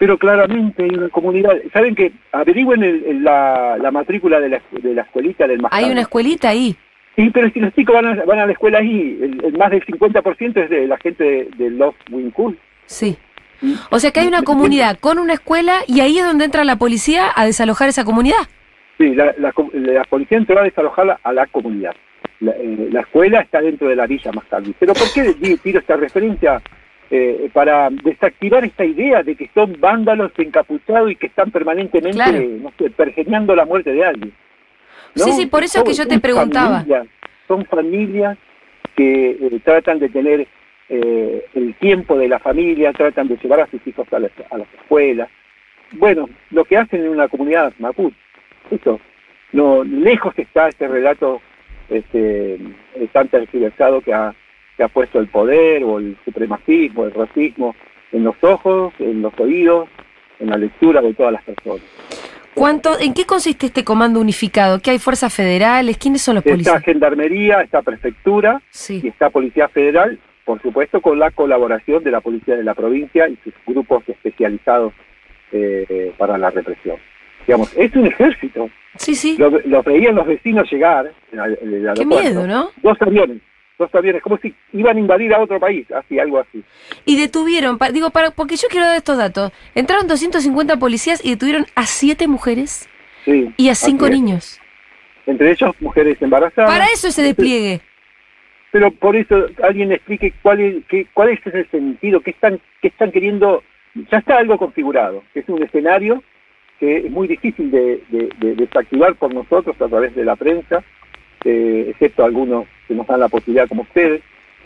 Pero 0.00 0.16
claramente 0.16 0.82
hay 0.82 0.90
una 0.90 1.10
comunidad. 1.10 1.52
¿Saben 1.74 1.94
que 1.94 2.10
Averigüen 2.32 2.82
el- 2.82 3.04
el- 3.04 3.22
la, 3.22 3.76
la 3.78 3.90
matrícula 3.90 4.40
de 4.40 4.48
la, 4.48 4.62
de 4.72 4.94
la 4.94 5.02
escuelita 5.02 5.46
del 5.46 5.60
Mascado. 5.60 5.84
¿Hay 5.84 5.92
una 5.92 6.00
escuelita 6.00 6.48
ahí? 6.48 6.74
Sí, 7.16 7.28
pero 7.34 7.50
si 7.50 7.60
los 7.60 7.74
chicos 7.74 7.94
van 7.96 8.06
a, 8.06 8.24
van 8.24 8.38
a 8.38 8.46
la 8.46 8.52
escuela 8.52 8.78
ahí, 8.78 9.18
el, 9.20 9.44
el 9.44 9.58
más 9.58 9.70
del 9.70 9.84
50% 9.84 10.56
es 10.64 10.70
de 10.70 10.86
la 10.86 10.96
gente 10.96 11.22
de, 11.22 11.48
de 11.56 11.70
los 11.70 11.94
Wincul. 12.10 12.58
Sí. 12.86 13.18
O 13.90 13.98
sea 13.98 14.10
que 14.10 14.20
hay 14.20 14.26
una 14.26 14.42
comunidad 14.42 14.98
con 14.98 15.18
una 15.18 15.34
escuela 15.34 15.80
y 15.86 16.00
ahí 16.00 16.18
es 16.18 16.24
donde 16.24 16.46
entra 16.46 16.64
la 16.64 16.76
policía 16.76 17.26
a 17.36 17.44
desalojar 17.44 17.90
esa 17.90 18.04
comunidad. 18.06 18.38
Sí, 18.96 19.14
la, 19.14 19.34
la, 19.38 19.52
policía 20.08 20.38
entró 20.38 20.58
a 20.58 20.64
desalojar 20.64 21.18
a 21.22 21.32
la 21.34 21.46
comunidad. 21.46 21.94
La, 22.40 22.52
eh, 22.52 22.88
la 22.90 23.00
escuela 23.00 23.40
está 23.40 23.60
dentro 23.60 23.88
de 23.88 23.96
la 23.96 24.06
villa 24.06 24.32
más 24.32 24.46
tarde. 24.46 24.72
Pero 24.78 24.94
¿por 24.94 25.12
qué 25.12 25.34
tiro 25.62 25.78
esta 25.78 25.96
referencia? 25.96 26.62
Eh, 27.12 27.50
para 27.52 27.90
desactivar 27.90 28.64
esta 28.64 28.84
idea 28.84 29.24
de 29.24 29.34
que 29.34 29.50
son 29.52 29.76
vándalos 29.80 30.30
encapuchados 30.38 31.10
y 31.10 31.16
que 31.16 31.26
están 31.26 31.50
permanentemente, 31.50 32.14
Claro. 32.16 32.40
no 32.40 32.72
sé, 32.78 32.88
pergeñando 32.90 33.56
la 33.56 33.64
muerte 33.64 33.92
de 33.92 34.04
alguien. 34.04 34.32
¿no? 35.16 35.24
Sí, 35.24 35.32
sí, 35.32 35.46
por 35.46 35.64
eso 35.64 35.78
es 35.78 35.84
que 35.84 35.94
yo 35.94 36.06
te 36.06 36.20
preguntaba. 36.20 36.82
familias, 36.82 37.08
son 37.48 37.64
familias 37.66 38.38
que 38.94 39.30
eh, 39.30 39.60
tratan 39.64 39.98
de 39.98 40.08
tener 40.08 40.46
eh, 40.88 41.44
el 41.54 41.74
tiempo 41.74 42.16
de 42.16 42.28
la 42.28 42.38
familia, 42.38 42.92
tratan 42.92 43.26
de 43.26 43.36
llevar 43.38 43.60
a 43.62 43.66
sus 43.66 43.84
hijos 43.88 44.06
a 44.12 44.20
las, 44.20 44.30
a 44.48 44.58
las 44.58 44.72
escuelas. 44.74 45.28
Bueno, 45.92 46.28
lo 46.50 46.64
que 46.64 46.76
hacen 46.76 47.02
en 47.02 47.08
una 47.08 47.26
comunidad 47.26 47.72
mapuche, 47.80 48.16
eso, 48.70 49.00
no, 49.52 49.82
lejos 49.82 50.32
está 50.38 50.68
este 50.68 50.86
relato 50.86 51.42
este, 51.88 52.54
eh, 52.54 53.08
tan 53.12 53.26
tergiversado 53.26 54.00
que 54.00 54.14
ha, 54.14 54.32
que 54.80 54.84
ha 54.84 54.88
puesto 54.88 55.18
el 55.20 55.26
poder 55.28 55.84
o 55.84 55.98
el 55.98 56.16
supremacismo, 56.24 57.04
el 57.04 57.10
racismo 57.12 57.76
en 58.12 58.24
los 58.24 58.34
ojos, 58.40 58.94
en 58.98 59.20
los 59.20 59.38
oídos, 59.38 59.90
en 60.38 60.48
la 60.48 60.56
lectura 60.56 61.02
de 61.02 61.12
todas 61.12 61.34
las 61.34 61.42
personas. 61.44 61.82
¿Cuánto, 62.54 62.98
¿En 62.98 63.12
qué 63.12 63.26
consiste 63.26 63.66
este 63.66 63.84
comando 63.84 64.18
unificado? 64.20 64.80
¿Qué 64.80 64.92
hay 64.92 64.98
fuerzas 64.98 65.34
federales? 65.34 65.98
¿Quiénes 65.98 66.22
son 66.22 66.36
los 66.36 66.46
Está 66.46 66.54
policías? 66.54 66.82
Gendarmería, 66.82 67.60
está 67.60 67.82
Prefectura 67.82 68.62
y 68.62 68.66
Sí. 68.70 69.02
está 69.04 69.28
Policía 69.28 69.68
Federal, 69.68 70.18
por 70.46 70.62
supuesto 70.62 71.02
con 71.02 71.18
la 71.18 71.30
colaboración 71.30 72.02
de 72.02 72.10
la 72.12 72.22
Policía 72.22 72.56
de 72.56 72.64
la 72.64 72.72
provincia 72.74 73.28
y 73.28 73.36
sus 73.44 73.52
grupos 73.66 74.02
especializados 74.08 74.94
eh, 75.52 76.10
para 76.16 76.38
la 76.38 76.48
represión. 76.48 76.96
Digamos, 77.46 77.70
es 77.76 77.94
un 77.94 78.06
ejército. 78.06 78.70
Sí, 78.96 79.14
sí. 79.14 79.36
Lo, 79.38 79.50
lo 79.50 79.82
veían 79.82 80.14
los 80.14 80.26
vecinos 80.26 80.70
llegar 80.72 81.12
en 81.32 81.38
el- 81.38 81.58
en 81.60 81.86
el 81.86 81.94
Qué 81.94 82.06
miedo, 82.06 82.46
¿no? 82.46 82.70
Dos 82.82 82.96
aviones, 83.02 83.38
dos 83.80 83.92
aviones, 83.94 84.22
como 84.22 84.36
si 84.38 84.54
iban 84.72 84.96
a 84.96 85.00
invadir 85.00 85.34
a 85.34 85.40
otro 85.40 85.58
país, 85.58 85.90
así, 85.90 86.18
algo 86.20 86.38
así. 86.38 86.62
Y 87.04 87.18
detuvieron, 87.20 87.78
pa- 87.78 87.90
digo, 87.90 88.10
para, 88.10 88.30
porque 88.30 88.54
yo 88.56 88.68
quiero 88.68 88.86
dar 88.86 88.96
estos 88.96 89.18
datos. 89.18 89.50
Entraron 89.74 90.06
250 90.06 90.76
policías 90.76 91.24
y 91.24 91.30
detuvieron 91.30 91.66
a 91.74 91.86
siete 91.86 92.28
mujeres 92.28 92.88
Sí, 93.24 93.50
y 93.56 93.68
a 93.70 93.74
cinco 93.74 94.08
niños. 94.08 94.60
Entre 95.26 95.50
ellos, 95.50 95.74
mujeres 95.80 96.16
embarazadas. 96.22 96.70
Para 96.70 96.86
eso 96.86 97.08
ese 97.08 97.22
despliegue. 97.22 97.80
Pero 98.72 98.90
por 98.92 99.16
eso 99.16 99.46
alguien 99.62 99.90
explique 99.92 100.32
cuál 100.42 100.60
es, 100.60 100.84
qué, 100.88 101.06
cuál 101.12 101.30
es 101.30 101.40
ese 101.44 101.64
sentido, 101.70 102.20
qué 102.20 102.30
están, 102.30 102.60
qué 102.80 102.88
están 102.88 103.10
queriendo. 103.10 103.62
Ya 104.12 104.18
está 104.18 104.38
algo 104.38 104.56
configurado, 104.58 105.24
es 105.34 105.48
un 105.48 105.62
escenario 105.64 106.22
que 106.78 106.98
es 106.98 107.10
muy 107.10 107.26
difícil 107.26 107.70
de, 107.72 108.02
de- 108.08 108.30
de 108.38 108.54
desactivar 108.54 109.14
por 109.16 109.34
nosotros 109.34 109.74
a 109.80 109.88
través 109.88 110.14
de 110.14 110.24
la 110.24 110.36
prensa, 110.36 110.82
eh, 111.44 111.86
excepto 111.90 112.24
algunos 112.24 112.66
que 112.90 112.94
nos 112.96 113.06
dan 113.06 113.20
la 113.20 113.28
posibilidad 113.28 113.68
como 113.68 113.82
ustedes, 113.82 114.20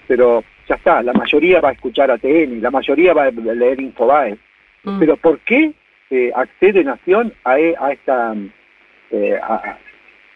pero 0.09 0.43
ya 0.67 0.77
está, 0.77 1.03
la 1.03 1.13
mayoría 1.13 1.61
va 1.61 1.69
a 1.69 1.73
escuchar 1.73 2.11
a 2.11 2.17
TN, 2.17 2.63
la 2.63 2.71
mayoría 2.71 3.13
va 3.13 3.25
a 3.25 3.31
leer 3.31 3.79
Infobae. 3.83 4.39
Mm. 4.85 4.99
Pero 4.99 5.17
¿por 5.19 5.39
qué 5.41 5.73
eh, 6.11 6.31
accede 6.35 6.83
Nación 6.85 7.35
a, 7.45 7.59
e- 7.59 7.75
a 7.79 7.93
esta 7.93 8.35
eh, 9.11 9.39
a, 9.43 9.77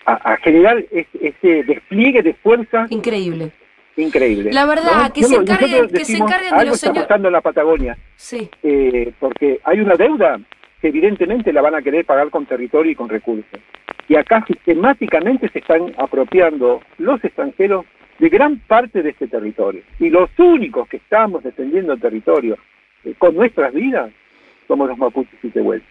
a- 0.04 0.32
a 0.32 0.36
generar 0.38 0.84
es- 0.90 1.06
ese 1.18 1.62
despliegue 1.64 2.22
de 2.22 2.34
fuerza 2.34 2.86
Increíble. 2.90 3.52
increíble? 3.96 4.52
La 4.52 4.66
verdad, 4.66 5.10
que 5.12 5.22
se 5.22 5.30
Nosotros 5.36 5.58
encarguen- 5.58 5.90
que 5.90 6.04
se 6.04 6.16
encarguen 6.18 6.50
de 6.50 6.56
algo 6.56 6.64
los 6.72 6.74
está 6.74 6.88
señores- 6.88 7.08
pasando 7.08 7.28
en 7.28 7.32
la 7.32 7.40
Patagonia, 7.40 7.96
Sí. 8.16 8.50
eh, 8.62 9.12
porque 9.18 9.60
hay 9.64 9.80
una 9.80 9.94
deuda 9.96 10.38
que 10.82 10.88
evidentemente 10.88 11.52
la 11.54 11.62
van 11.62 11.74
a 11.74 11.80
querer 11.82 12.04
pagar 12.04 12.28
con 12.28 12.44
territorio 12.44 12.92
y 12.92 12.94
con 12.94 13.08
recursos. 13.08 13.60
Y 14.08 14.16
acá 14.16 14.44
sistemáticamente 14.46 15.48
se 15.50 15.58
están 15.58 15.92
apropiando 15.98 16.80
los 16.96 17.22
extranjeros 17.22 17.84
de 18.18 18.28
gran 18.28 18.58
parte 18.58 19.02
de 19.02 19.10
este 19.10 19.28
territorio. 19.28 19.82
Y 19.98 20.10
los 20.10 20.30
únicos 20.38 20.88
que 20.88 20.96
estamos 20.96 21.42
defendiendo 21.44 21.92
el 21.92 22.00
territorio 22.00 22.56
eh, 23.04 23.14
con 23.18 23.34
nuestras 23.34 23.72
vidas 23.72 24.10
somos 24.66 24.88
los 24.88 24.98
mapuches 24.98 25.38
y 25.42 25.48
tehuelches. 25.48 25.88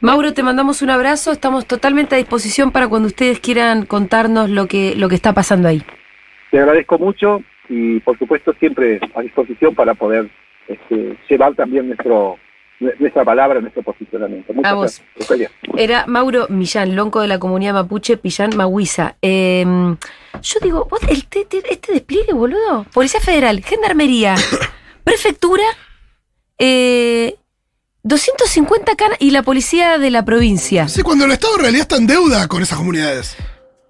Mauro, 0.00 0.32
te 0.32 0.42
mandamos 0.42 0.80
un 0.80 0.90
abrazo. 0.90 1.32
Estamos 1.32 1.66
totalmente 1.66 2.14
a 2.14 2.18
disposición 2.18 2.72
para 2.72 2.88
cuando 2.88 3.08
ustedes 3.08 3.40
quieran 3.40 3.84
contarnos 3.84 4.48
lo 4.48 4.66
que, 4.66 4.94
lo 4.96 5.08
que 5.08 5.14
está 5.14 5.34
pasando 5.34 5.68
ahí. 5.68 5.82
Te 6.50 6.58
agradezco 6.58 6.98
mucho 6.98 7.42
y 7.68 8.00
por 8.00 8.18
supuesto 8.18 8.54
siempre 8.54 8.98
a 9.14 9.20
disposición 9.20 9.74
para 9.74 9.94
poder 9.94 10.28
este, 10.68 11.16
llevar 11.28 11.54
también 11.54 11.88
nuestro 11.88 12.38
nuestra 12.98 13.24
palabra, 13.24 13.60
nuestro 13.60 13.82
posicionamiento. 13.82 14.52
Muchas 14.52 14.72
A 14.72 14.74
vos. 14.74 15.02
gracias. 15.28 15.52
Era 15.76 16.06
Mauro 16.06 16.46
Millán, 16.48 16.96
lonco 16.96 17.20
de 17.20 17.28
la 17.28 17.38
comunidad 17.38 17.74
mapuche, 17.74 18.16
Pillán 18.16 18.56
Mahuiza. 18.56 19.16
Eh, 19.22 19.64
yo 20.42 20.60
digo, 20.62 20.86
vos, 20.90 21.00
el, 21.08 21.26
te- 21.26 21.44
te- 21.44 21.62
este 21.72 21.92
despliegue, 21.92 22.32
boludo. 22.32 22.86
Policía 22.92 23.20
Federal, 23.20 23.62
Gendarmería, 23.62 24.34
Prefectura, 25.04 25.64
eh, 26.58 27.36
250 28.02 28.96
canas 28.96 29.18
y 29.20 29.30
la 29.30 29.42
policía 29.42 29.98
de 29.98 30.10
la 30.10 30.24
provincia. 30.24 30.88
Sí, 30.88 31.02
cuando 31.02 31.26
el 31.26 31.32
Estado 31.32 31.54
en 31.56 31.60
realidad 31.62 31.82
está 31.82 31.96
en 31.96 32.06
deuda 32.06 32.48
con 32.48 32.62
esas 32.62 32.78
comunidades. 32.78 33.36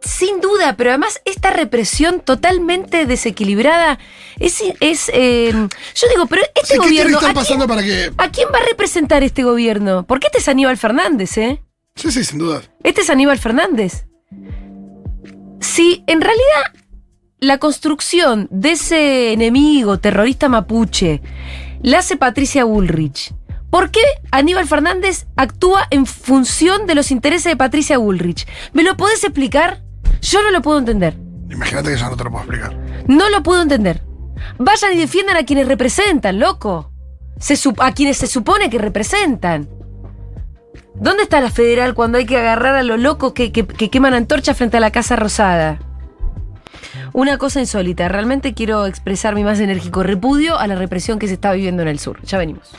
Sin 0.03 0.41
duda, 0.41 0.77
pero 0.77 0.91
además 0.91 1.21
esta 1.25 1.51
represión 1.51 2.21
totalmente 2.21 3.05
desequilibrada 3.07 3.99
es... 4.39 4.63
es 4.81 5.11
eh, 5.13 5.53
yo 5.53 6.09
digo, 6.09 6.27
pero 6.27 6.43
este 6.55 6.75
Sí, 6.75 6.81
¿Qué 6.81 6.89
tiene 6.89 6.97
que 6.97 7.15
gobierno... 7.15 7.41
¿a 7.41 7.45
quién, 7.45 7.67
para 7.67 7.83
que.? 7.83 8.13
a 8.17 8.31
quién 8.31 8.49
va 8.53 8.59
a 8.59 8.67
representar 8.67 9.23
este 9.23 9.43
gobierno? 9.43 10.07
Porque 10.07 10.29
este 10.29 10.39
es 10.39 10.49
Aníbal 10.49 10.79
Fernández, 10.79 11.37
¿eh? 11.37 11.63
Sí, 11.97 12.11
sí, 12.11 12.25
sin 12.25 12.39
duda. 12.39 12.63
Este 12.83 13.03
es 13.03 13.11
Aníbal 13.11 13.39
Fernández. 13.39 14.07
Si 15.61 16.03
en 16.07 16.23
realidad 16.23 16.73
la 17.39 17.59
construcción 17.59 18.49
de 18.51 18.73
ese 18.73 19.33
enemigo 19.33 19.99
terrorista 19.99 20.49
mapuche 20.49 21.21
la 21.83 21.99
hace 21.99 22.17
Patricia 22.17 22.65
Bullrich, 22.65 23.35
¿por 23.71 23.91
qué 23.91 24.01
Aníbal 24.31 24.67
Fernández 24.67 25.27
actúa 25.37 25.87
en 25.91 26.07
función 26.07 26.87
de 26.87 26.95
los 26.95 27.11
intereses 27.11 27.45
de 27.45 27.57
Patricia 27.57 27.99
Bullrich? 27.99 28.47
¿Me 28.73 28.83
lo 28.83 28.97
podés 28.97 29.23
explicar? 29.25 29.83
Yo 30.21 30.43
no 30.43 30.51
lo 30.51 30.63
puedo 30.63 30.79
entender. 30.79 31.15
Imagínate 31.51 31.91
que 31.91 31.97
ya 31.97 32.09
no 32.09 32.17
te 32.17 32.25
lo 32.25 32.31
puedo 32.31 32.45
explicar. 32.45 32.77
No 33.09 33.29
lo 33.31 33.43
puedo 33.43 33.63
entender. 33.63 34.03
Vayan 34.59 34.93
y 34.93 34.97
defiendan 34.99 35.37
a 35.37 35.45
quienes 35.45 35.67
representan, 35.69 36.39
loco. 36.39 36.91
Se 37.39 37.57
a 37.79 37.93
quienes 37.93 38.19
se 38.19 38.27
supone 38.27 38.69
que 38.71 38.79
representan. 38.79 39.69
¿Dónde 40.95 41.23
está 41.23 41.41
la 41.41 41.51
federal 41.51 41.95
cuando 41.95 42.19
hay 42.19 42.27
que 42.27 42.37
agarrar 42.37 42.75
a 42.77 42.83
los 42.83 43.01
locos 43.01 43.33
que, 43.33 43.53
que- 43.53 43.67
que 43.67 43.89
queman 43.91 44.13
antorchas 44.15 44.57
frente 44.57 44.77
a 44.77 44.81
la 44.81 44.91
Casa 44.91 45.17
Rosada? 45.17 45.79
Una 47.13 47.39
cosa 47.39 47.61
insólita, 47.61 48.09
realmente 48.09 48.55
quiero 48.55 48.87
expresar 48.87 49.35
mi 49.35 49.43
más 49.43 49.59
enérgico 49.61 50.03
repudio 50.03 50.59
a 50.59 50.67
la 50.67 50.77
represión 50.77 51.19
que 51.19 51.27
se 51.29 51.35
está 51.35 51.53
viviendo 51.53 51.83
en 51.83 51.89
el 51.89 51.99
sur. 51.99 52.21
Ya 52.23 52.39
venimos. 52.39 52.71